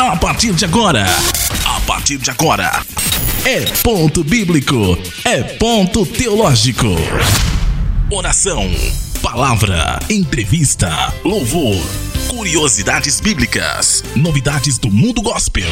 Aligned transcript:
A 0.00 0.16
partir 0.16 0.54
de 0.54 0.64
agora, 0.64 1.04
a 1.66 1.80
partir 1.82 2.16
de 2.16 2.30
agora, 2.30 2.70
é 3.44 3.66
ponto 3.82 4.24
bíblico, 4.24 4.96
é 5.26 5.42
ponto 5.42 6.06
teológico. 6.06 6.86
Oração, 8.10 8.64
palavra, 9.20 10.00
entrevista, 10.08 11.12
louvor, 11.22 11.76
curiosidades 12.28 13.20
bíblicas, 13.20 14.02
novidades 14.16 14.78
do 14.78 14.90
mundo 14.90 15.20
gospel, 15.20 15.70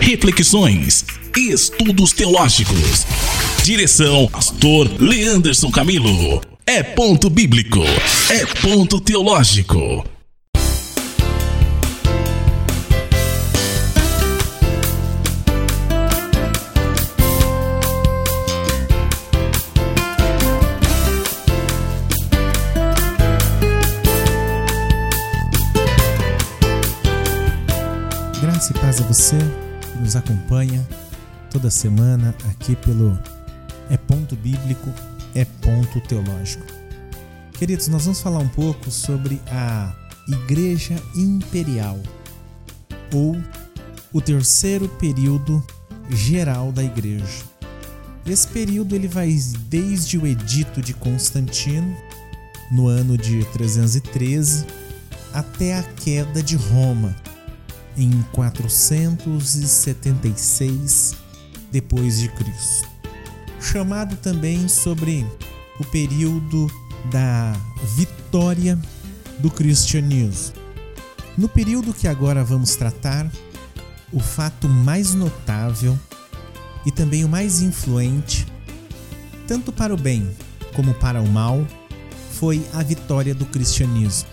reflexões 0.00 1.04
estudos 1.36 2.12
teológicos. 2.12 3.06
Direção, 3.62 4.26
Pastor 4.26 4.90
Leanderson 5.00 5.70
Camilo. 5.70 6.40
É 6.66 6.82
ponto 6.82 7.30
bíblico, 7.30 7.84
é 8.28 8.44
ponto 8.60 9.00
teológico. 9.00 10.17
A 28.98 29.02
você 29.02 29.38
que 29.80 29.98
nos 29.98 30.16
acompanha 30.16 30.86
toda 31.52 31.70
semana 31.70 32.34
aqui 32.50 32.74
pelo 32.74 33.16
É 33.88 33.96
Ponto 33.96 34.34
Bíblico, 34.34 34.92
É 35.36 35.44
Ponto 35.44 36.00
Teológico. 36.00 36.66
Queridos, 37.52 37.86
nós 37.86 38.04
vamos 38.04 38.20
falar 38.20 38.40
um 38.40 38.48
pouco 38.48 38.90
sobre 38.90 39.40
a 39.52 39.94
Igreja 40.26 40.96
Imperial 41.14 41.98
ou 43.14 43.40
o 44.12 44.20
terceiro 44.20 44.88
período 44.88 45.64
geral 46.10 46.72
da 46.72 46.82
Igreja. 46.82 47.44
Esse 48.26 48.48
período 48.48 48.96
ele 48.96 49.06
vai 49.06 49.32
desde 49.68 50.18
o 50.18 50.26
Edito 50.26 50.82
de 50.82 50.92
Constantino, 50.92 51.96
no 52.72 52.88
ano 52.88 53.16
de 53.16 53.44
313, 53.52 54.66
até 55.32 55.78
a 55.78 55.84
queda 55.84 56.42
de 56.42 56.56
Roma, 56.56 57.14
em 57.98 58.24
476 58.32 61.14
depois 61.70 62.20
de 62.20 62.30
Cristo. 62.30 62.88
Chamado 63.60 64.16
também 64.16 64.66
sobre 64.68 65.26
o 65.80 65.84
período 65.84 66.70
da 67.10 67.54
vitória 67.96 68.78
do 69.40 69.50
cristianismo. 69.50 70.54
No 71.36 71.48
período 71.48 71.92
que 71.92 72.06
agora 72.08 72.44
vamos 72.44 72.76
tratar, 72.76 73.30
o 74.12 74.20
fato 74.20 74.68
mais 74.68 75.14
notável 75.14 75.98
e 76.86 76.90
também 76.90 77.24
o 77.24 77.28
mais 77.28 77.60
influente, 77.60 78.46
tanto 79.46 79.72
para 79.72 79.92
o 79.92 79.96
bem 79.96 80.34
como 80.74 80.94
para 80.94 81.20
o 81.20 81.28
mal, 81.28 81.66
foi 82.32 82.64
a 82.72 82.82
vitória 82.82 83.34
do 83.34 83.44
cristianismo. 83.46 84.28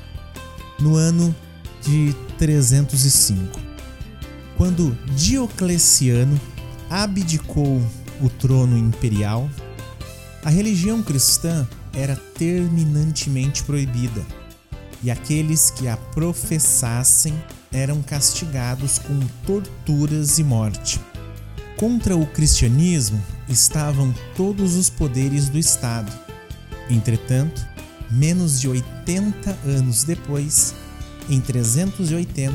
No 0.80 0.95
ano 0.95 1.36
de 1.81 2.16
305, 2.38 3.59
quando 4.58 4.97
Diocleciano 5.16 6.39
abdicou 6.89 7.81
o 8.22 8.30
trono 8.30 8.77
imperial, 8.77 9.50
a 10.44 10.50
religião 10.50 11.02
cristã 11.02 11.67
era 11.94 12.16
terminantemente 12.38 13.64
proibida 13.64 14.25
e 15.03 15.11
aqueles 15.11 15.72
que 15.72 15.88
a 15.88 15.97
professassem 15.97 17.33
eram 17.72 18.02
castigados 18.02 18.99
com 18.99 19.20
torturas 19.45 20.39
e 20.39 20.44
morte. 20.44 20.99
Contra 21.77 22.16
o 22.16 22.25
cristianismo 22.25 23.22
estavam 23.49 24.14
todos 24.36 24.75
os 24.75 24.89
poderes 24.89 25.49
do 25.49 25.58
Estado. 25.58 26.11
Entretanto, 26.89 27.65
menos 28.09 28.61
de 28.61 28.67
80 28.67 29.58
anos 29.65 30.04
depois, 30.04 30.73
em 31.30 31.39
380, 31.41 32.53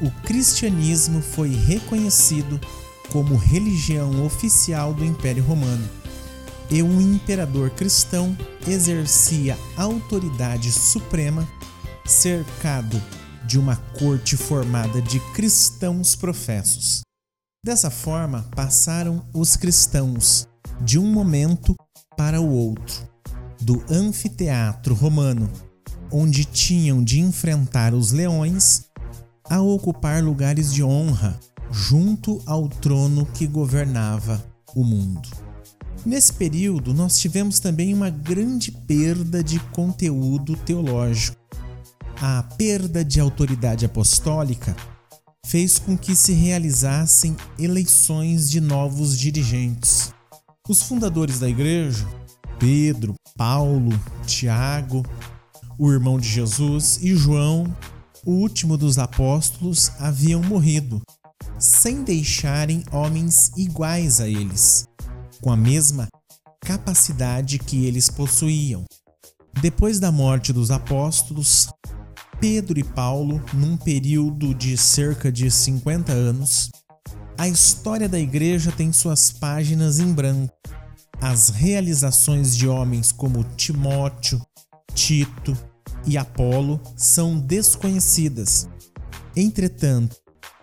o 0.00 0.10
cristianismo 0.22 1.22
foi 1.22 1.50
reconhecido 1.50 2.60
como 3.10 3.36
religião 3.36 4.24
oficial 4.24 4.92
do 4.92 5.04
Império 5.04 5.44
Romano 5.44 5.88
e 6.70 6.82
um 6.82 7.00
imperador 7.00 7.70
cristão 7.70 8.36
exercia 8.66 9.56
autoridade 9.76 10.72
suprema 10.72 11.46
cercado 12.04 13.00
de 13.46 13.58
uma 13.58 13.76
corte 13.98 14.36
formada 14.36 15.00
de 15.00 15.20
cristãos 15.32 16.16
professos. 16.16 17.02
Dessa 17.64 17.90
forma, 17.90 18.42
passaram 18.54 19.26
os 19.32 19.56
cristãos 19.56 20.48
de 20.80 20.98
um 20.98 21.06
momento 21.06 21.74
para 22.16 22.40
o 22.40 22.50
outro, 22.50 23.08
do 23.60 23.82
anfiteatro 23.90 24.94
romano, 24.94 25.50
onde 26.16 26.44
tinham 26.44 27.02
de 27.02 27.18
enfrentar 27.18 27.92
os 27.92 28.12
leões, 28.12 28.84
a 29.50 29.60
ocupar 29.60 30.22
lugares 30.22 30.72
de 30.72 30.80
honra 30.80 31.38
junto 31.72 32.40
ao 32.46 32.68
trono 32.68 33.26
que 33.26 33.48
governava 33.48 34.42
o 34.76 34.84
mundo. 34.84 35.28
Nesse 36.06 36.32
período, 36.32 36.94
nós 36.94 37.18
tivemos 37.18 37.58
também 37.58 37.92
uma 37.92 38.10
grande 38.10 38.70
perda 38.70 39.42
de 39.42 39.58
conteúdo 39.58 40.56
teológico. 40.56 41.36
A 42.20 42.44
perda 42.44 43.04
de 43.04 43.18
autoridade 43.18 43.84
apostólica 43.84 44.76
fez 45.44 45.80
com 45.80 45.98
que 45.98 46.14
se 46.14 46.32
realizassem 46.32 47.36
eleições 47.58 48.48
de 48.48 48.60
novos 48.60 49.18
dirigentes. 49.18 50.14
Os 50.68 50.80
fundadores 50.80 51.40
da 51.40 51.48
igreja, 51.48 52.06
Pedro, 52.58 53.14
Paulo, 53.36 53.90
Tiago, 54.26 55.02
o 55.78 55.90
irmão 55.90 56.18
de 56.18 56.28
Jesus 56.28 56.98
e 57.02 57.14
João, 57.14 57.74
o 58.24 58.32
último 58.32 58.76
dos 58.76 58.98
apóstolos, 58.98 59.90
haviam 59.98 60.42
morrido, 60.42 61.02
sem 61.58 62.02
deixarem 62.02 62.82
homens 62.92 63.50
iguais 63.56 64.20
a 64.20 64.28
eles, 64.28 64.86
com 65.40 65.50
a 65.50 65.56
mesma 65.56 66.08
capacidade 66.60 67.58
que 67.58 67.84
eles 67.86 68.08
possuíam. 68.08 68.84
Depois 69.60 69.98
da 69.98 70.10
morte 70.10 70.52
dos 70.52 70.70
apóstolos, 70.70 71.68
Pedro 72.40 72.78
e 72.78 72.84
Paulo, 72.84 73.42
num 73.52 73.76
período 73.76 74.54
de 74.54 74.76
cerca 74.76 75.30
de 75.30 75.50
50 75.50 76.12
anos, 76.12 76.70
a 77.38 77.48
história 77.48 78.08
da 78.08 78.18
igreja 78.18 78.72
tem 78.72 78.92
suas 78.92 79.30
páginas 79.30 79.98
em 79.98 80.12
branco. 80.12 80.52
As 81.20 81.48
realizações 81.48 82.56
de 82.56 82.68
homens 82.68 83.12
como 83.12 83.44
Timóteo, 83.56 84.40
Tito 84.94 85.56
e 86.06 86.16
Apolo 86.16 86.80
são 86.96 87.38
desconhecidas. 87.38 88.68
Entretanto, 89.36 90.16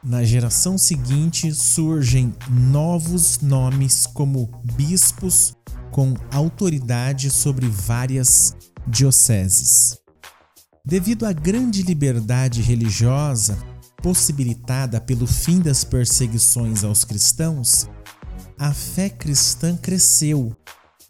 na 0.04 0.24
geração 0.24 0.78
seguinte 0.78 1.54
surgem 1.54 2.34
novos 2.50 3.40
nomes 3.40 4.08
como 4.08 4.50
bispos 4.76 5.54
com 5.92 6.14
autoridade 6.32 7.30
sobre 7.30 7.68
várias 7.68 8.56
dioceses. 8.88 9.98
Devido 10.84 11.26
à 11.26 11.34
grande 11.34 11.84
liberdade 11.84 12.62
religiosa 12.62 13.58
possibilitada 14.02 15.00
pelo 15.00 15.28
fim 15.28 15.60
das 15.60 15.84
perseguições 15.84 16.84
aos 16.84 17.04
cristãos, 17.06 17.88
a 18.58 18.74
fé 18.74 19.10
cristã 19.10 19.78
cresceu 19.78 20.56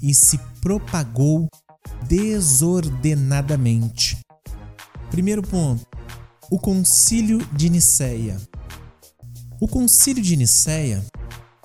e 0.02 0.14
se 0.14 0.38
propagou 0.60 1.48
desordenadamente. 2.12 4.20
Primeiro 5.10 5.42
ponto: 5.42 5.88
o 6.52 6.60
Concílio 6.60 7.40
de 7.54 7.70
Nicéia. 7.70 8.38
O 9.62 9.68
Concílio 9.68 10.22
de 10.22 10.36
Nicéia 10.36 11.02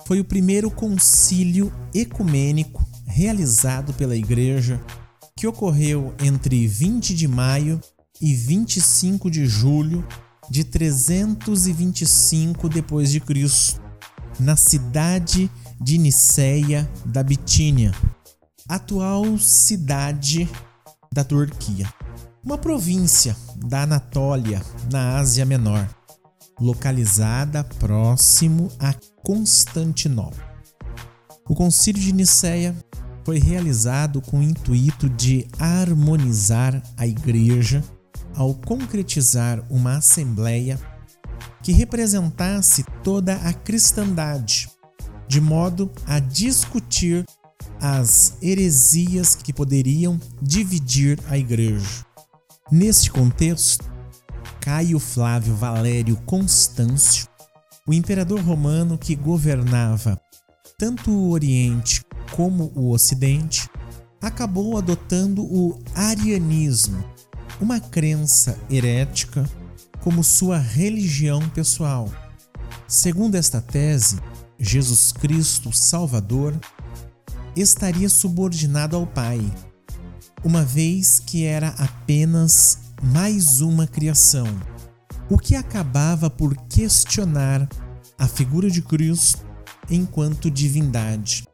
foi 0.05 0.21
o 0.21 0.25
primeiro 0.25 0.71
concílio 0.71 1.73
ecumênico 1.93 2.87
realizado 3.05 3.93
pela 3.93 4.15
Igreja 4.15 4.81
que 5.35 5.45
ocorreu 5.45 6.15
entre 6.23 6.65
20 6.65 7.13
de 7.13 7.27
maio 7.27 7.81
e 8.21 8.33
25 8.33 9.29
de 9.29 9.45
julho 9.45 10.07
de 10.49 10.63
325 10.63 12.69
depois 12.69 13.11
de 13.11 13.19
Cristo, 13.19 13.81
na 14.39 14.55
cidade 14.55 15.51
de 15.81 15.97
Niceia 15.97 16.89
da 17.05 17.21
Bitínia, 17.21 17.91
atual 18.67 19.37
cidade 19.37 20.49
da 21.11 21.23
Turquia, 21.23 21.91
uma 22.43 22.57
província 22.57 23.35
da 23.55 23.83
Anatólia, 23.83 24.61
na 24.91 25.17
Ásia 25.17 25.45
Menor, 25.45 25.87
localizada 26.59 27.63
próximo 27.63 28.69
a 28.79 28.93
Constantinopla. 29.23 30.45
O 31.47 31.55
Concílio 31.55 32.01
de 32.01 32.13
Niceia 32.13 32.75
foi 33.23 33.39
realizado 33.39 34.21
com 34.21 34.39
o 34.39 34.43
intuito 34.43 35.09
de 35.09 35.47
harmonizar 35.59 36.81
a 36.97 37.07
Igreja 37.07 37.83
ao 38.35 38.53
concretizar 38.53 39.63
uma 39.69 39.97
assembleia 39.97 40.79
que 41.63 41.71
representasse 41.71 42.83
toda 43.03 43.35
a 43.35 43.53
cristandade, 43.53 44.69
de 45.27 45.41
modo 45.41 45.91
a 46.05 46.19
discutir 46.19 47.25
as 47.81 48.37
heresias 48.41 49.35
que 49.35 49.53
poderiam 49.53 50.19
dividir 50.41 51.19
a 51.27 51.37
igreja. 51.37 52.05
Neste 52.71 53.09
contexto, 53.11 53.85
Caio 54.59 54.99
Flávio 54.99 55.55
Valério 55.55 56.17
Constâncio, 56.25 57.27
o 57.87 57.93
imperador 57.93 58.41
romano 58.41 58.97
que 58.97 59.15
governava 59.15 60.19
tanto 60.77 61.09
o 61.09 61.31
Oriente 61.31 62.03
como 62.35 62.71
o 62.75 62.91
Ocidente, 62.91 63.69
acabou 64.21 64.77
adotando 64.77 65.43
o 65.43 65.79
arianismo, 65.95 67.03
uma 67.59 67.79
crença 67.79 68.59
herética 68.69 69.49
como 70.01 70.23
sua 70.23 70.57
religião 70.57 71.47
pessoal. 71.49 72.11
Segundo 72.87 73.35
esta 73.35 73.59
tese, 73.59 74.19
Jesus 74.59 75.11
Cristo 75.11 75.71
Salvador 75.71 76.57
estaria 77.61 78.09
subordinado 78.09 78.95
ao 78.95 79.05
Pai, 79.05 79.41
uma 80.43 80.63
vez 80.63 81.19
que 81.19 81.43
era 81.45 81.69
apenas 81.69 82.79
mais 83.01 83.61
uma 83.61 83.87
criação, 83.87 84.47
o 85.29 85.37
que 85.37 85.55
acabava 85.55 86.29
por 86.29 86.55
questionar 86.67 87.67
a 88.17 88.27
figura 88.27 88.69
de 88.69 88.81
Cristo 88.81 89.45
enquanto 89.89 90.49
divindade. 90.49 91.45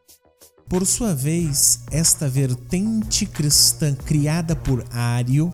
Por 0.70 0.86
sua 0.86 1.14
vez, 1.14 1.82
esta 1.92 2.28
vertente 2.28 3.26
cristã 3.26 3.94
criada 3.94 4.56
por 4.56 4.86
Ário, 4.92 5.54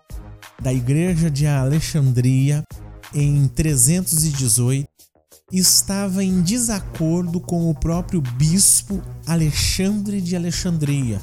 da 0.60 0.72
Igreja 0.72 1.30
de 1.30 1.46
Alexandria, 1.46 2.64
em 3.14 3.48
318, 3.48 4.88
estava 5.52 6.22
em 6.22 6.40
desacordo 6.42 7.40
com 7.40 7.70
o 7.70 7.74
próprio 7.74 8.20
bispo 8.20 9.02
Alexandre 9.26 10.20
de 10.20 10.36
Alexandria, 10.36 11.20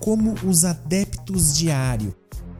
como 0.00 0.34
os 0.44 0.64
adeptos 0.64 1.56
de 1.56 1.70
Ário 1.70 2.14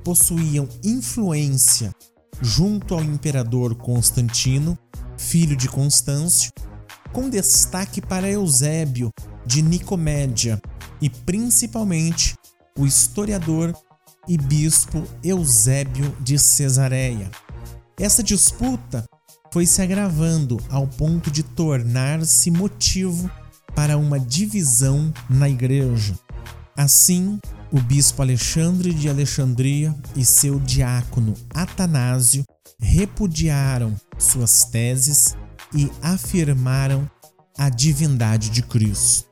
possuíam 0.05 0.69
influência 0.85 1.93
junto 2.41 2.95
ao 2.95 3.03
imperador 3.03 3.75
Constantino, 3.75 4.79
filho 5.17 5.57
de 5.57 5.69
Constâncio, 5.69 6.51
com 7.13 7.29
destaque 7.29 8.01
para 8.01 8.31
Eusébio 8.31 9.11
de 9.45 9.63
Nicomédia 9.63 10.61
e 11.01 11.11
principalmente 11.11 12.35
o 12.79 12.87
historiador 12.87 13.75
e 14.29 14.39
bispo 14.39 15.03
Eusébio 15.25 16.17
de 16.21 16.39
Cesareia. 16.39 17.31
Essa 17.99 18.23
disputa 18.23 19.05
foi 19.53 19.67
se 19.67 19.83
agravando 19.83 20.59
ao 20.69 20.87
ponto 20.87 21.31
de 21.31 21.43
tornar-se 21.43 22.51
motivo 22.51 23.31
para 23.75 23.97
uma 23.97 24.19
divisão 24.19 25.13
na 25.29 25.49
igreja. 25.49 26.19
Assim, 26.77 27.39
o 27.73 27.81
bispo 27.81 28.23
Alexandre 28.23 28.93
de 28.93 29.09
Alexandria 29.09 29.95
e 30.17 30.25
seu 30.25 30.59
diácono 30.59 31.35
Atanásio 31.55 32.45
repudiaram 32.81 33.95
suas 34.19 34.65
teses 34.65 35.37
e 35.75 35.91
afirmaram 36.03 37.09
a 37.59 37.69
divindade 37.69 38.51
de 38.51 38.63
Cristo. 38.63 39.29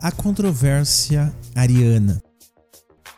A 0.00 0.12
controvérsia 0.12 1.34
ariana. 1.54 2.22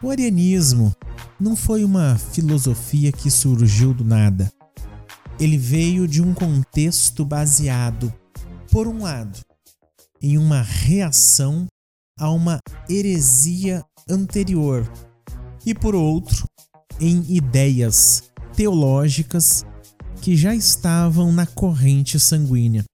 O 0.02 0.10
arianismo 0.10 0.94
não 1.40 1.56
foi 1.56 1.84
uma 1.84 2.16
filosofia 2.16 3.10
que 3.10 3.30
surgiu 3.30 3.92
do 3.92 4.04
nada. 4.04 4.52
Ele 5.38 5.58
veio 5.58 6.08
de 6.08 6.22
um 6.22 6.32
contexto 6.32 7.24
baseado, 7.24 8.12
por 8.70 8.88
um 8.88 9.02
lado, 9.02 9.38
em 10.22 10.38
uma 10.38 10.62
reação 10.62 11.66
a 12.18 12.30
uma 12.30 12.58
heresia 12.88 13.84
anterior 14.08 14.90
e, 15.64 15.74
por 15.74 15.94
outro, 15.94 16.46
em 16.98 17.22
ideias 17.28 18.24
teológicas 18.54 19.66
que 20.22 20.34
já 20.34 20.54
estavam 20.54 21.30
na 21.30 21.46
corrente 21.46 22.18
sanguínea. 22.18 22.84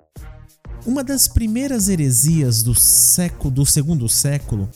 Uma 0.85 1.05
das 1.05 1.29
primeiras 1.29 1.89
heresias 1.89 2.65
do 2.65 2.75
século 2.75 3.53
do 3.53 3.65
segundo 3.65 4.09
século 4.09 4.69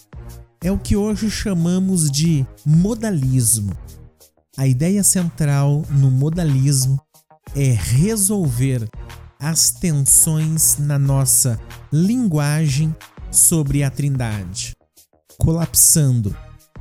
é 0.63 0.71
o 0.71 0.79
que 0.79 0.95
hoje 0.95 1.29
chamamos 1.29 2.09
de 2.09 2.47
modalismo. 2.65 3.73
A 4.57 4.69
ideia 4.69 5.03
central 5.03 5.85
no 5.91 6.11
modalismo 6.11 7.01
é 7.55 7.73
resolver 7.73 8.89
as 9.39 9.71
tensões 9.71 10.79
na 10.79 10.99
nossa 10.99 11.61
linguagem 11.93 12.95
sobre 13.31 13.83
a 13.83 13.91
Trindade, 13.91 14.75
colapsando 15.39 16.37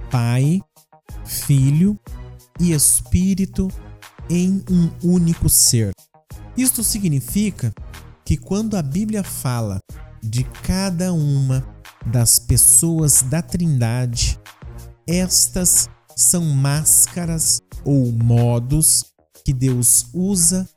Pai, 0.09 0.62
Filho 1.25 2.00
e 2.59 2.71
Espírito 2.71 3.67
em 4.29 4.63
um 4.69 4.89
único 5.03 5.50
ser. 5.50 5.91
Isto 6.57 6.83
significa 6.83 7.73
que 8.23 8.38
quando 8.38 8.75
a 8.77 8.81
Bíblia 8.81 9.23
fala 9.23 9.79
de 10.23 10.44
cada 10.63 11.13
uma 11.13 11.65
das 12.06 12.39
pessoas 12.39 13.21
da 13.21 13.41
Trindade, 13.41 14.39
estas 15.07 15.89
são 16.15 16.44
máscaras 16.45 17.59
ou 17.83 18.11
modos 18.11 19.03
que 19.45 19.53
Deus 19.53 20.07
usa 20.12 20.68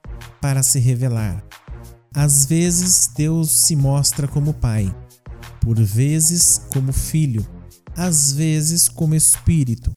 para 0.43 0.62
se 0.62 0.79
revelar. 0.79 1.43
Às 2.15 2.44
vezes, 2.44 3.11
Deus 3.17 3.50
se 3.50 3.75
mostra 3.75 4.29
como 4.29 4.53
Pai, 4.53 4.94
por 5.62 5.81
vezes, 5.81 6.61
como 6.70 6.93
Filho, 6.93 7.44
às 7.97 8.31
vezes, 8.32 8.88
como 8.88 9.15
Espírito, 9.15 9.91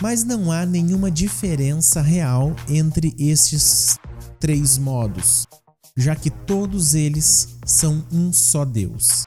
mas 0.00 0.24
não 0.24 0.50
há 0.50 0.64
nenhuma 0.64 1.10
diferença 1.10 2.00
real 2.00 2.56
entre 2.68 3.14
estes 3.18 3.98
três 4.38 4.78
modos, 4.78 5.46
já 5.94 6.16
que 6.16 6.30
todos 6.30 6.94
eles 6.94 7.58
são 7.66 8.04
um 8.10 8.32
só 8.32 8.64
Deus. 8.64 9.26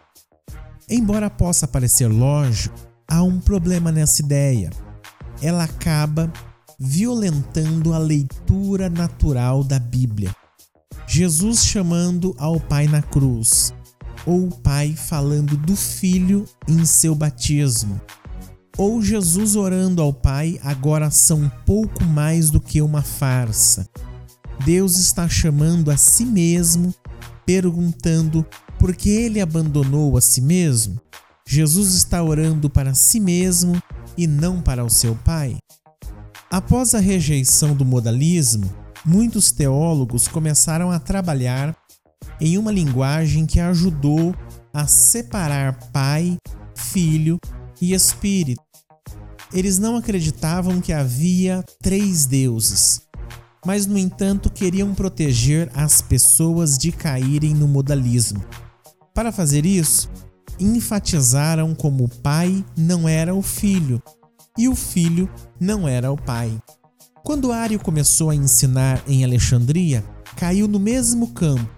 Embora 0.89 1.29
possa 1.29 1.67
parecer 1.67 2.07
lógico, 2.07 2.75
há 3.07 3.21
um 3.21 3.39
problema 3.39 3.91
nessa 3.91 4.21
ideia. 4.21 4.71
Ela 5.41 5.65
acaba 5.65 6.31
violentando 6.79 7.93
a 7.93 7.97
leitura 7.97 8.89
natural 8.89 9.63
da 9.63 9.79
Bíblia. 9.79 10.35
Jesus 11.07 11.65
chamando 11.65 12.35
ao 12.37 12.59
Pai 12.59 12.87
na 12.87 13.01
cruz, 13.01 13.73
ou 14.25 14.47
o 14.47 14.55
Pai 14.61 14.95
falando 14.95 15.57
do 15.57 15.75
Filho 15.75 16.45
em 16.67 16.85
seu 16.85 17.13
batismo, 17.13 18.01
ou 18.77 19.01
Jesus 19.01 19.55
orando 19.55 20.01
ao 20.01 20.11
Pai 20.11 20.59
agora 20.63 21.11
são 21.11 21.51
pouco 21.65 22.03
mais 22.03 22.49
do 22.49 22.59
que 22.59 22.81
uma 22.81 23.01
farsa. 23.01 23.87
Deus 24.65 24.97
está 24.97 25.27
chamando 25.27 25.91
a 25.91 25.97
si 25.97 26.25
mesmo, 26.25 26.93
perguntando 27.45 28.45
por 28.79 28.95
que 28.95 29.09
ele 29.09 29.39
abandonou 29.39 30.17
a 30.17 30.21
si 30.21 30.41
mesmo. 30.41 30.99
Jesus 31.47 31.93
está 31.93 32.23
orando 32.23 32.69
para 32.69 32.93
si 32.93 33.19
mesmo 33.19 33.81
e 34.17 34.25
não 34.25 34.61
para 34.61 34.83
o 34.83 34.89
seu 34.89 35.15
Pai. 35.15 35.57
Após 36.53 36.93
a 36.93 36.99
rejeição 36.99 37.73
do 37.73 37.83
modalismo, 37.83 38.71
muitos 39.03 39.51
teólogos 39.51 40.27
começaram 40.27 40.91
a 40.91 40.99
trabalhar 40.99 41.75
em 42.39 42.59
uma 42.59 42.71
linguagem 42.71 43.47
que 43.47 43.59
ajudou 43.59 44.35
a 44.71 44.85
separar 44.85 45.89
Pai, 45.91 46.37
Filho 46.75 47.39
e 47.81 47.95
Espírito. 47.95 48.61
Eles 49.51 49.79
não 49.79 49.97
acreditavam 49.97 50.79
que 50.79 50.93
havia 50.93 51.65
três 51.81 52.27
deuses, 52.27 53.01
mas, 53.65 53.87
no 53.87 53.97
entanto, 53.97 54.47
queriam 54.47 54.93
proteger 54.93 55.71
as 55.73 56.03
pessoas 56.03 56.77
de 56.77 56.91
caírem 56.91 57.55
no 57.55 57.67
modalismo. 57.67 58.45
Para 59.11 59.31
fazer 59.31 59.65
isso, 59.65 60.07
enfatizaram 60.59 61.73
como 61.73 62.03
o 62.03 62.09
Pai 62.09 62.63
não 62.77 63.09
era 63.09 63.33
o 63.33 63.41
Filho 63.41 63.99
e 64.57 64.67
o 64.67 64.75
Filho 64.75 65.29
não 65.59 65.87
era 65.87 66.11
o 66.11 66.17
Pai. 66.17 66.57
Quando 67.23 67.51
Ario 67.51 67.79
começou 67.79 68.29
a 68.29 68.35
ensinar 68.35 69.01
em 69.07 69.23
Alexandria, 69.23 70.03
caiu 70.35 70.67
no 70.67 70.79
mesmo 70.79 71.27
campo 71.27 71.69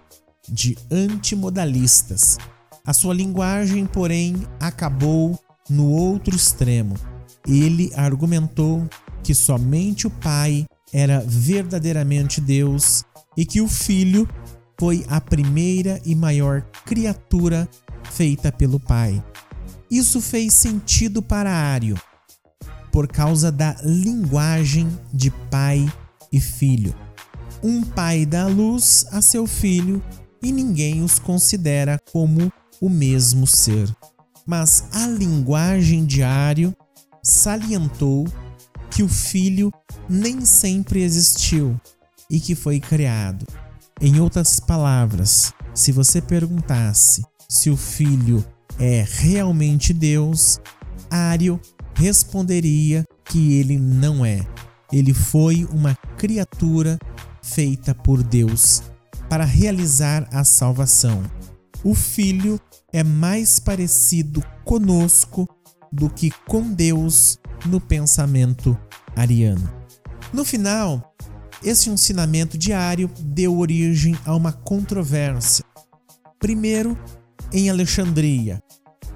de 0.48 0.78
antimodalistas. 0.92 2.38
A 2.86 2.94
sua 2.94 3.14
linguagem, 3.14 3.86
porém, 3.86 4.36
acabou 4.60 5.40
no 5.70 5.90
outro 5.90 6.36
extremo. 6.36 6.96
Ele 7.48 7.92
argumentou 7.96 8.88
que 9.24 9.34
somente 9.34 10.08
o 10.08 10.10
Pai 10.10 10.66
era 10.92 11.20
verdadeiramente 11.26 12.40
Deus 12.40 13.04
e 13.36 13.46
que 13.46 13.62
o 13.62 13.68
Filho 13.68 14.28
foi 14.80 15.06
a 15.08 15.22
primeira 15.22 16.02
e 16.06 16.16
maior 16.16 16.62
criatura 16.86 17.68
feita 18.12 18.52
pelo 18.52 18.80
Pai. 18.80 19.24
Isso 19.90 20.20
fez 20.20 20.54
sentido 20.54 21.22
para 21.22 21.52
Ario, 21.52 21.98
por 22.96 23.10
causa 23.10 23.52
da 23.52 23.76
linguagem 23.84 24.88
de 25.14 25.30
pai 25.52 25.86
e 26.32 26.40
filho. 26.40 26.96
um 27.62 27.84
pai 27.84 28.26
dá 28.26 28.48
luz 28.48 29.06
a 29.12 29.22
seu 29.22 29.46
filho 29.46 30.02
e 30.42 30.50
ninguém 30.50 31.04
os 31.04 31.20
considera 31.20 32.00
como 32.14 32.50
o 32.80 32.88
mesmo 32.88 33.46
ser. 33.46 33.94
Mas 34.48 34.86
a 34.94 35.08
linguagem 35.08 36.06
diário 36.06 36.74
salientou 37.22 38.26
que 38.90 39.04
o 39.04 39.10
filho 39.10 39.74
nem 40.08 40.46
sempre 40.46 41.04
existiu 41.04 41.78
e 42.30 42.40
que 42.40 42.56
foi 42.56 42.80
criado. 42.80 43.46
Em 44.00 44.22
outras 44.22 44.58
palavras, 44.58 45.52
se 45.74 45.92
você 45.92 46.22
perguntasse 46.22 47.26
se 47.50 47.70
o 47.70 47.76
filho 47.76 48.42
é 48.80 49.06
realmente 49.06 49.92
Deus, 49.92 50.62
Ário 51.10 51.60
responderia 51.96 53.06
que 53.24 53.54
ele 53.54 53.80
não 53.80 54.26
é. 54.26 54.46
Ele 54.92 55.14
foi 55.14 55.66
uma 55.72 55.96
criatura 56.18 57.00
feita 57.42 57.94
por 57.94 58.22
Deus 58.22 58.84
para 59.30 59.44
realizar 59.44 60.28
a 60.32 60.44
salvação. 60.44 61.24
O 61.84 61.96
Filho 61.96 62.60
é 62.92 63.04
mais 63.04 63.60
parecido 63.60 64.44
conosco 64.64 65.48
do 65.92 66.10
que 66.10 66.32
com 66.48 66.72
Deus 66.72 67.40
no 67.66 67.80
pensamento 67.80 68.78
ariano. 69.16 69.72
No 70.34 70.44
final, 70.44 71.16
esse 71.64 71.90
ensinamento 71.90 72.58
diário 72.58 73.10
deu 73.20 73.58
origem 73.58 74.18
a 74.26 74.36
uma 74.36 74.52
controvérsia. 74.52 75.66
Primeiro, 76.40 76.98
em 77.52 77.70
Alexandria, 77.70 78.62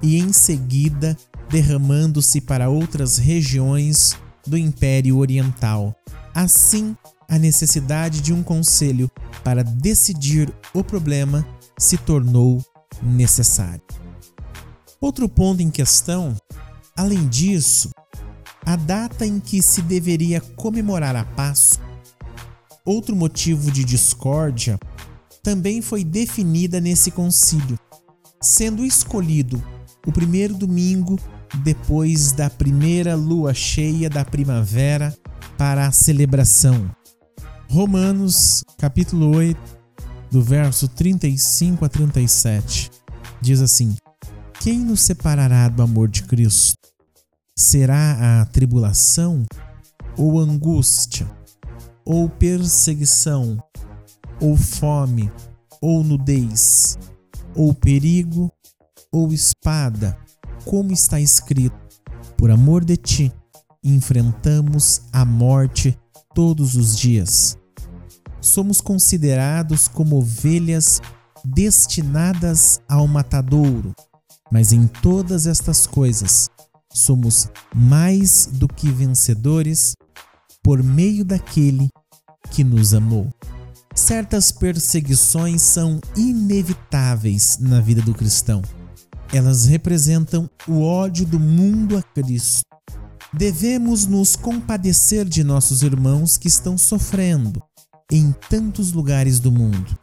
e 0.02 0.18
em 0.18 0.32
seguida 0.32 1.16
derramando-se 1.50 2.40
para 2.40 2.68
outras 2.68 3.18
regiões 3.18 4.16
do 4.46 4.56
Império 4.56 5.18
Oriental. 5.18 5.94
Assim, 6.32 6.96
a 7.28 7.38
necessidade 7.38 8.20
de 8.20 8.32
um 8.32 8.42
conselho 8.42 9.10
para 9.42 9.64
decidir 9.64 10.52
o 10.72 10.84
problema 10.84 11.46
se 11.76 11.96
tornou 11.96 12.64
necessário. 13.02 13.82
Outro 15.00 15.28
ponto 15.28 15.60
em 15.60 15.70
questão, 15.70 16.36
além 16.96 17.26
disso, 17.28 17.90
a 18.64 18.76
data 18.76 19.26
em 19.26 19.40
que 19.40 19.60
se 19.60 19.82
deveria 19.82 20.40
comemorar 20.40 21.16
a 21.16 21.24
Páscoa, 21.24 21.84
outro 22.84 23.16
motivo 23.16 23.70
de 23.72 23.84
discórdia, 23.84 24.78
também 25.42 25.80
foi 25.82 26.04
definida 26.04 26.80
nesse 26.80 27.10
concílio, 27.10 27.78
sendo 28.40 28.84
escolhido 28.84 29.62
o 30.06 30.12
primeiro 30.12 30.54
domingo 30.54 31.18
depois 31.58 32.32
da 32.32 32.48
primeira 32.48 33.14
lua 33.14 33.52
cheia 33.52 34.08
da 34.08 34.24
primavera 34.24 35.16
para 35.58 35.86
a 35.86 35.92
celebração. 35.92 36.90
Romanos, 37.68 38.64
capítulo 38.78 39.36
8, 39.36 39.60
do 40.30 40.42
verso 40.42 40.88
35 40.88 41.84
a 41.84 41.88
37, 41.88 42.90
diz 43.40 43.60
assim: 43.60 43.94
Quem 44.60 44.78
nos 44.78 45.00
separará 45.00 45.68
do 45.68 45.82
amor 45.82 46.08
de 46.08 46.22
Cristo? 46.24 46.74
Será 47.56 48.40
a 48.40 48.46
tribulação, 48.46 49.44
ou 50.16 50.38
angústia, 50.38 51.30
ou 52.04 52.28
perseguição, 52.28 53.62
ou 54.40 54.56
fome, 54.56 55.30
ou 55.80 56.02
nudez, 56.02 56.98
ou 57.54 57.74
perigo, 57.74 58.50
ou 59.12 59.32
espada, 59.32 60.16
como 60.64 60.92
está 60.92 61.20
escrito: 61.20 61.76
Por 62.36 62.50
amor 62.50 62.84
de 62.84 62.96
ti, 62.96 63.32
enfrentamos 63.82 65.02
a 65.12 65.24
morte 65.24 65.98
todos 66.34 66.74
os 66.74 66.96
dias. 66.96 67.56
Somos 68.40 68.80
considerados 68.80 69.88
como 69.88 70.18
ovelhas 70.18 71.00
destinadas 71.44 72.80
ao 72.88 73.06
matadouro, 73.06 73.94
mas 74.50 74.72
em 74.72 74.86
todas 74.86 75.46
estas 75.46 75.86
coisas 75.86 76.50
somos 76.92 77.48
mais 77.74 78.46
do 78.52 78.66
que 78.66 78.90
vencedores 78.90 79.94
por 80.62 80.82
meio 80.82 81.24
daquele 81.24 81.88
que 82.50 82.64
nos 82.64 82.94
amou. 82.94 83.28
Certas 83.94 84.50
perseguições 84.50 85.62
são 85.62 86.00
inevitáveis 86.16 87.58
na 87.58 87.80
vida 87.80 88.00
do 88.02 88.14
cristão 88.14 88.62
elas 89.32 89.66
representam 89.66 90.50
o 90.66 90.82
ódio 90.82 91.24
do 91.24 91.38
mundo 91.38 91.96
a 91.96 92.02
Cristo. 92.02 92.64
Devemos 93.32 94.06
nos 94.06 94.34
compadecer 94.34 95.24
de 95.24 95.44
nossos 95.44 95.82
irmãos 95.82 96.36
que 96.36 96.48
estão 96.48 96.76
sofrendo 96.76 97.62
em 98.10 98.34
tantos 98.48 98.92
lugares 98.92 99.38
do 99.38 99.52
mundo. 99.52 99.96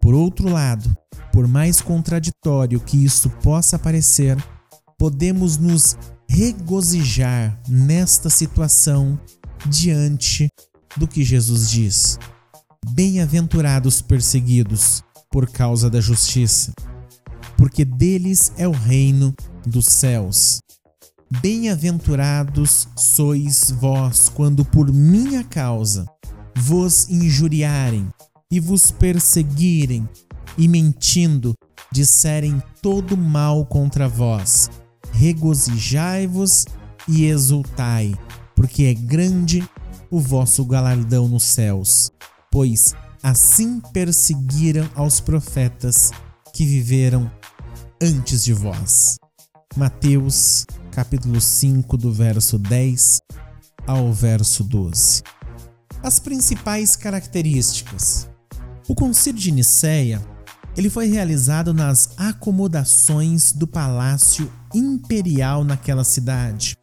Por 0.00 0.12
outro 0.12 0.48
lado, 0.48 0.94
por 1.32 1.46
mais 1.46 1.80
contraditório 1.80 2.80
que 2.80 3.04
isso 3.04 3.30
possa 3.30 3.78
parecer, 3.78 4.36
podemos 4.98 5.56
nos 5.56 5.96
regozijar 6.28 7.60
nesta 7.68 8.28
situação 8.28 9.18
diante 9.66 10.48
do 10.96 11.06
que 11.06 11.22
Jesus 11.22 11.70
diz. 11.70 12.18
Bem-aventurados 12.90 14.02
perseguidos 14.02 15.02
por 15.30 15.48
causa 15.48 15.88
da 15.88 16.00
justiça 16.00 16.72
porque 17.64 17.82
deles 17.82 18.52
é 18.58 18.68
o 18.68 18.72
reino 18.72 19.34
dos 19.66 19.86
céus. 19.86 20.58
Bem-aventurados 21.40 22.86
sois 22.94 23.70
vós 23.70 24.28
quando 24.28 24.66
por 24.66 24.92
minha 24.92 25.42
causa 25.42 26.04
vos 26.54 27.08
injuriarem 27.08 28.06
e 28.52 28.60
vos 28.60 28.90
perseguirem 28.90 30.06
e 30.58 30.68
mentindo 30.68 31.54
disserem 31.90 32.62
todo 32.82 33.16
mal 33.16 33.64
contra 33.64 34.06
vós. 34.06 34.68
Regozijai-vos 35.12 36.66
e 37.08 37.24
exultai, 37.24 38.14
porque 38.54 38.84
é 38.84 38.92
grande 38.92 39.66
o 40.10 40.20
vosso 40.20 40.66
galardão 40.66 41.28
nos 41.28 41.44
céus, 41.44 42.10
pois 42.52 42.94
assim 43.22 43.80
perseguiram 43.80 44.86
aos 44.94 45.18
profetas 45.18 46.10
que 46.52 46.66
viveram 46.66 47.30
antes 48.02 48.44
de 48.44 48.52
vós. 48.52 49.16
Mateus, 49.76 50.66
capítulo 50.90 51.40
5, 51.40 51.96
do 51.96 52.12
verso 52.12 52.58
10 52.58 53.20
ao 53.86 54.12
verso 54.12 54.64
12. 54.64 55.22
As 56.02 56.18
principais 56.18 56.96
características. 56.96 58.28
O 58.88 58.94
Concílio 58.94 59.40
de 59.40 59.50
Nicéia, 59.50 60.20
ele 60.76 60.90
foi 60.90 61.06
realizado 61.06 61.72
nas 61.72 62.10
acomodações 62.18 63.52
do 63.52 63.66
palácio 63.66 64.50
imperial 64.74 65.64
naquela 65.64 66.04
cidade, 66.04 66.76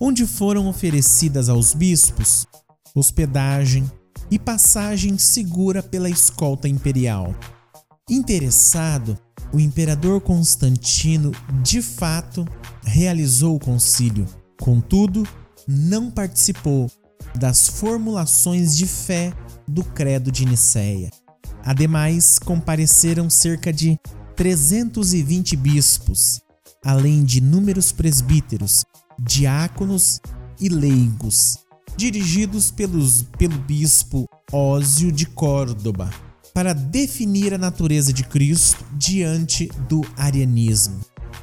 onde 0.00 0.26
foram 0.26 0.68
oferecidas 0.68 1.48
aos 1.48 1.74
bispos 1.74 2.46
hospedagem 2.94 3.90
e 4.30 4.38
passagem 4.38 5.18
segura 5.18 5.82
pela 5.82 6.08
escolta 6.08 6.68
imperial. 6.68 7.34
Interessado, 8.08 9.18
o 9.54 9.60
imperador 9.60 10.20
Constantino 10.20 11.30
de 11.62 11.80
fato 11.80 12.44
realizou 12.82 13.54
o 13.54 13.60
concílio, 13.60 14.26
contudo, 14.60 15.22
não 15.68 16.10
participou 16.10 16.90
das 17.36 17.68
formulações 17.68 18.76
de 18.76 18.84
fé 18.84 19.32
do 19.66 19.84
Credo 19.84 20.32
de 20.32 20.44
Nicéia. 20.44 21.08
Ademais, 21.64 22.36
compareceram 22.36 23.30
cerca 23.30 23.72
de 23.72 23.96
320 24.34 25.54
bispos, 25.56 26.40
além 26.84 27.22
de 27.22 27.38
inúmeros 27.38 27.92
presbíteros, 27.92 28.84
diáconos 29.20 30.20
e 30.60 30.68
leigos, 30.68 31.58
dirigidos 31.96 32.72
pelos, 32.72 33.22
pelo 33.38 33.56
bispo 33.58 34.28
Ósio 34.50 35.12
de 35.12 35.26
Córdoba 35.26 36.10
para 36.54 36.72
definir 36.72 37.52
a 37.52 37.58
natureza 37.58 38.12
de 38.12 38.22
Cristo 38.22 38.84
diante 38.92 39.66
do 39.88 40.02
arianismo. 40.16 41.00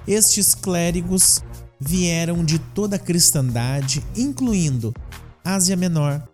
Estes 0.07 0.55
clérigos 0.55 1.43
vieram 1.77 2.45
de 2.45 2.57
toda 2.57 2.95
a 2.95 2.99
cristandade, 2.99 4.01
incluindo 4.15 4.93
Ásia 5.43 5.75
Menor, 5.75 6.25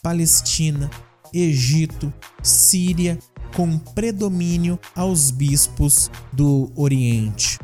Palestina, 0.00 0.88
Egito, 1.34 2.12
Síria, 2.40 3.18
com 3.56 3.76
predomínio 3.76 4.78
aos 4.94 5.32
bispos 5.32 6.08
do 6.32 6.70
Oriente. 6.76 7.58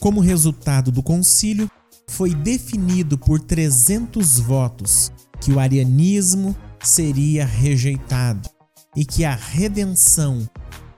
Como 0.00 0.20
resultado 0.20 0.90
do 0.90 1.02
concílio, 1.02 1.70
foi 2.08 2.34
definido 2.34 3.18
por 3.18 3.38
300 3.38 4.40
votos 4.40 5.12
que 5.40 5.52
o 5.52 5.60
arianismo 5.60 6.56
seria 6.82 7.44
rejeitado 7.44 8.54
e 8.96 9.04
que 9.04 9.24
a 9.24 9.34
redenção 9.34 10.48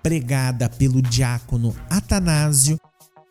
pregada 0.02 0.68
pelo 0.68 1.02
diácono 1.02 1.74
Atanásio 1.90 2.78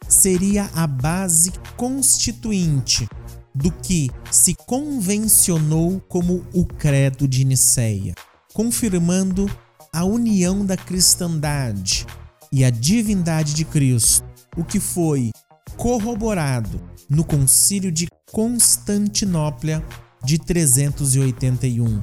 seria 0.08 0.70
a 0.76 0.86
base 0.86 1.54
constituinte 1.78 3.08
do 3.54 3.72
que 3.72 4.12
se 4.30 4.54
convencionou 4.54 6.02
como 6.10 6.46
o 6.54 6.66
Credo 6.66 7.28
de 7.28 7.46
Nicéia. 7.46 8.14
confirmando 8.54 9.50
a 9.92 10.06
união 10.06 10.66
da 10.66 10.78
cristandade 10.78 12.06
e 12.52 12.64
a 12.64 12.70
divindade 12.70 13.54
de 13.54 13.66
Cristo, 13.66 14.26
o 14.56 14.64
que 14.64 14.80
foi 14.80 15.32
corroborado 15.76 16.82
no 17.10 17.24
Concílio 17.24 17.92
de 17.92 18.08
Constantinopla 18.32 19.84
de 20.24 20.38
381. 20.38 22.02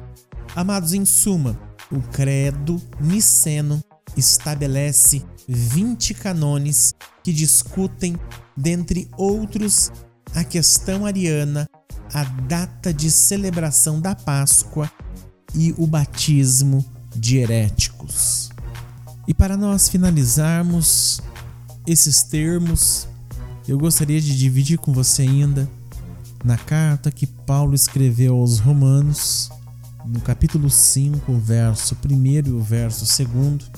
Amados, 0.54 0.92
em 0.92 1.04
suma, 1.04 1.58
o 1.92 2.00
Credo 2.00 2.80
Niceno 3.00 3.82
estabelece 4.16 5.22
20 5.46 6.14
canones 6.14 6.94
que 7.22 7.32
discutem, 7.32 8.16
dentre 8.56 9.08
outros, 9.16 9.92
a 10.34 10.42
questão 10.42 11.04
ariana, 11.04 11.68
a 12.12 12.24
data 12.24 12.92
de 12.92 13.10
celebração 13.10 14.00
da 14.00 14.14
Páscoa 14.14 14.90
e 15.54 15.74
o 15.76 15.86
batismo 15.86 16.84
de 17.14 17.38
heréticos. 17.38 18.50
E 19.28 19.34
para 19.34 19.56
nós 19.56 19.88
finalizarmos 19.88 21.20
esses 21.86 22.22
termos, 22.22 23.06
eu 23.68 23.78
gostaria 23.78 24.20
de 24.20 24.36
dividir 24.36 24.78
com 24.78 24.92
você 24.92 25.22
ainda 25.22 25.68
na 26.44 26.56
carta 26.56 27.10
que 27.10 27.26
Paulo 27.26 27.74
escreveu 27.74 28.36
aos 28.36 28.58
Romanos, 28.58 29.50
no 30.04 30.20
capítulo 30.20 30.68
5, 30.68 31.32
verso 31.38 31.96
1 32.04 32.26
e 32.26 32.50
o 32.50 32.60
verso 32.60 33.04
2, 33.04 33.70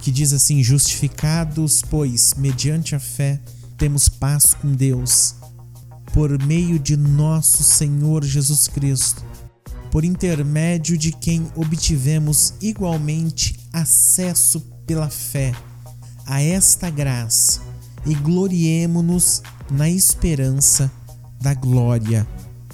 que 0.00 0.10
diz 0.10 0.32
assim: 0.32 0.62
Justificados, 0.62 1.82
pois, 1.82 2.34
mediante 2.34 2.94
a 2.94 3.00
fé, 3.00 3.40
temos 3.76 4.08
paz 4.08 4.54
com 4.54 4.72
Deus, 4.72 5.34
por 6.12 6.42
meio 6.44 6.78
de 6.78 6.96
nosso 6.96 7.62
Senhor 7.62 8.24
Jesus 8.24 8.68
Cristo, 8.68 9.24
por 9.90 10.04
intermédio 10.04 10.96
de 10.96 11.12
quem 11.12 11.46
obtivemos 11.56 12.54
igualmente 12.60 13.58
acesso 13.72 14.60
pela 14.86 15.08
fé 15.08 15.52
a 16.26 16.40
esta 16.40 16.88
graça 16.90 17.60
e 18.06 18.14
gloriemo-nos 18.14 19.42
na 19.70 19.88
esperança 19.88 20.90
da 21.40 21.54
glória 21.54 22.26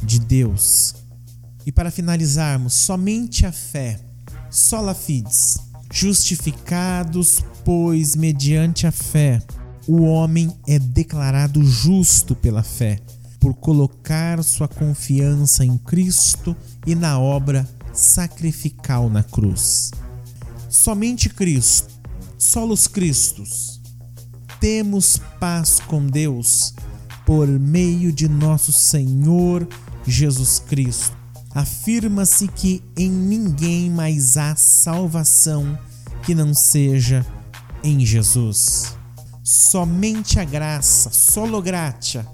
de 0.02 0.18
Deus. 0.18 1.05
E 1.66 1.72
para 1.72 1.90
finalizarmos, 1.90 2.74
somente 2.74 3.44
a 3.44 3.50
fé, 3.50 4.00
sola 4.48 4.94
fides, 4.94 5.58
justificados, 5.92 7.40
pois 7.64 8.14
mediante 8.14 8.86
a 8.86 8.92
fé 8.92 9.42
o 9.88 10.02
homem 10.02 10.56
é 10.66 10.78
declarado 10.78 11.64
justo 11.64 12.34
pela 12.34 12.62
fé, 12.62 13.00
por 13.38 13.54
colocar 13.54 14.42
sua 14.42 14.66
confiança 14.68 15.64
em 15.64 15.76
Cristo 15.78 16.56
e 16.86 16.94
na 16.94 17.18
obra 17.18 17.68
sacrificial 17.92 19.08
na 19.08 19.22
cruz. 19.22 19.90
Somente 20.68 21.28
Cristo, 21.28 21.94
solos 22.38 22.86
Cristos, 22.86 23.80
temos 24.60 25.18
paz 25.38 25.80
com 25.80 26.04
Deus 26.06 26.74
por 27.24 27.46
meio 27.46 28.12
de 28.12 28.28
nosso 28.28 28.72
Senhor 28.72 29.68
Jesus 30.06 30.58
Cristo. 30.60 31.15
Afirma-se 31.56 32.48
que 32.48 32.84
em 32.94 33.08
ninguém 33.10 33.88
mais 33.88 34.36
há 34.36 34.54
salvação 34.54 35.78
que 36.22 36.34
não 36.34 36.52
seja 36.52 37.24
em 37.82 38.04
Jesus. 38.04 38.94
Somente 39.42 40.38
a 40.38 40.44
graça, 40.44 41.08
solo 41.10 41.62
gratia, 41.62 42.26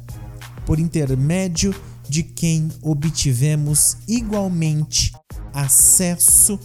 por 0.67 0.81
intermédio 0.81 1.73
de 2.09 2.25
quem 2.25 2.69
obtivemos 2.83 3.97
igualmente 4.09 5.12
acesso 5.55 6.59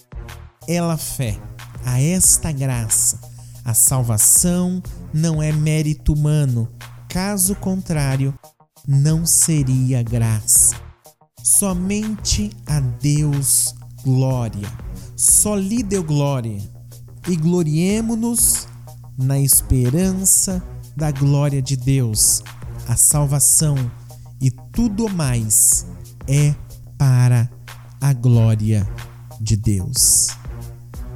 ela 0.68 0.98
fé 0.98 1.40
a 1.86 2.02
esta 2.02 2.52
graça. 2.52 3.20
A 3.64 3.76
salvação 3.76 4.82
não 5.14 5.44
é 5.44 5.52
mérito 5.52 6.12
humano, 6.12 6.68
caso 7.08 7.54
contrário, 7.54 8.34
não 8.88 9.28
seria 9.28 10.02
graça. 10.02 10.87
Somente 11.50 12.52
a 12.66 12.82
Deus 12.82 13.74
glória. 14.04 14.70
Só 15.16 15.56
lhe 15.56 15.82
deu 15.82 16.04
glória. 16.04 16.62
E 17.26 17.38
gloriemo-nos 17.38 18.68
na 19.18 19.40
esperança 19.40 20.62
da 20.94 21.10
glória 21.10 21.62
de 21.62 21.78
Deus. 21.78 22.44
A 22.86 22.98
salvação 22.98 23.78
e 24.42 24.52
tudo 24.74 25.08
mais 25.08 25.88
é 26.28 26.54
para 26.98 27.50
a 28.02 28.12
glória 28.12 28.86
de 29.40 29.56
Deus. 29.56 30.28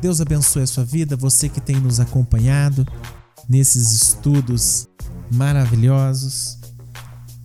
Deus 0.01 0.21
abençoe 0.21 0.63
a 0.63 0.67
sua 0.67 0.85
vida, 0.85 1.17
você 1.17 1.49
que 1.49 1.59
tem 1.59 1.75
nos 1.75 1.99
acompanhado 1.99 2.87
nesses 3.49 3.91
estudos 3.91 4.87
maravilhosos. 5.29 6.57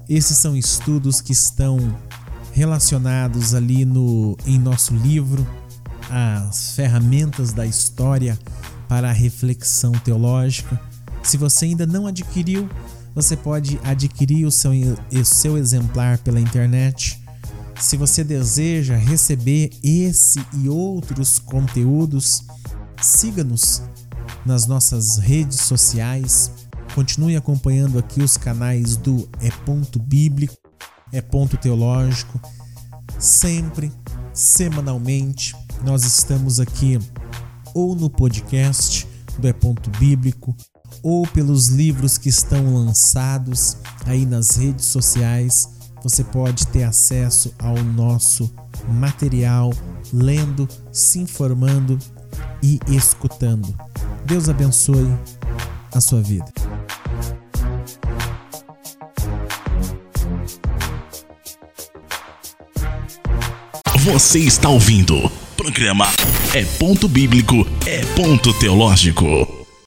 Esses 0.08 0.38
são 0.38 0.56
estudos 0.56 1.20
que 1.20 1.32
estão 1.32 1.78
relacionados 2.56 3.54
ali 3.54 3.84
no 3.84 4.34
em 4.46 4.58
nosso 4.58 4.94
livro 4.94 5.46
As 6.08 6.70
ferramentas 6.70 7.52
da 7.52 7.66
história 7.66 8.38
para 8.88 9.10
a 9.10 9.12
reflexão 9.12 9.92
teológica. 9.92 10.80
Se 11.22 11.36
você 11.36 11.66
ainda 11.66 11.86
não 11.86 12.06
adquiriu, 12.06 12.66
você 13.14 13.36
pode 13.36 13.78
adquirir 13.84 14.46
o 14.46 14.50
seu, 14.50 14.70
o 14.72 15.24
seu 15.24 15.58
exemplar 15.58 16.16
pela 16.18 16.40
internet. 16.40 17.20
Se 17.78 17.94
você 17.98 18.24
deseja 18.24 18.96
receber 18.96 19.70
esse 19.82 20.40
e 20.54 20.66
outros 20.66 21.38
conteúdos, 21.38 22.42
siga-nos 23.02 23.82
nas 24.46 24.66
nossas 24.66 25.18
redes 25.18 25.60
sociais. 25.60 26.50
Continue 26.94 27.36
acompanhando 27.36 27.98
aqui 27.98 28.22
os 28.22 28.38
canais 28.38 28.96
do 28.96 29.28
É 29.42 29.50
Ponto 29.66 29.98
Bíblico, 29.98 30.65
É 31.12 31.20
Ponto 31.20 31.56
Teológico. 31.56 32.40
Sempre, 33.18 33.92
semanalmente, 34.32 35.54
nós 35.84 36.04
estamos 36.04 36.60
aqui 36.60 36.98
ou 37.74 37.94
no 37.94 38.10
podcast 38.10 39.06
do 39.38 39.46
É 39.46 39.52
Ponto 39.52 39.90
Bíblico 39.98 40.54
ou 41.02 41.26
pelos 41.26 41.68
livros 41.68 42.18
que 42.18 42.28
estão 42.28 42.74
lançados 42.74 43.76
aí 44.04 44.26
nas 44.26 44.56
redes 44.56 44.86
sociais. 44.86 45.68
Você 46.02 46.24
pode 46.24 46.66
ter 46.68 46.84
acesso 46.84 47.54
ao 47.58 47.76
nosso 47.82 48.52
material, 48.88 49.72
lendo, 50.12 50.68
se 50.92 51.18
informando 51.18 51.98
e 52.62 52.78
escutando. 52.88 53.74
Deus 54.24 54.48
abençoe 54.48 55.16
a 55.92 56.00
sua 56.00 56.20
vida. 56.20 56.52
Você 64.06 64.38
está 64.38 64.68
ouvindo. 64.68 65.28
Programa 65.56 66.06
É 66.54 66.64
Ponto 66.78 67.08
Bíblico, 67.08 67.66
É 67.84 68.04
Ponto 68.14 68.52
Teológico. 68.52 69.65